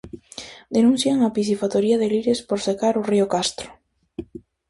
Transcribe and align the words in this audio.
Denuncian 0.75 1.17
á 1.27 1.29
piscifactoría 1.37 1.99
de 1.99 2.07
Lires 2.13 2.39
por 2.47 2.59
secar 2.67 2.93
o 2.99 3.05
río 3.11 3.25
Castro. 3.33 3.69